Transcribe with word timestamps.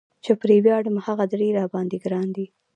چې 0.23 0.31
پرې 0.41 0.57
وياړم 0.63 0.95
هغه 1.05 1.25
درې 1.33 1.47
را 1.57 1.65
باندي 1.73 1.97
ګران 2.03 2.27
دي 2.35 2.45